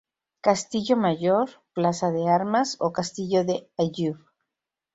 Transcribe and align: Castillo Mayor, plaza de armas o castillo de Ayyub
Castillo 0.41 0.97
Mayor, 0.97 1.61
plaza 1.75 2.09
de 2.09 2.27
armas 2.27 2.75
o 2.79 2.91
castillo 2.91 3.45
de 3.45 3.69
Ayyub 3.77 4.17